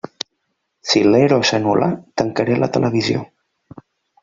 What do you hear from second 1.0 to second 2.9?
l'ERO s'anul·la, tancaré la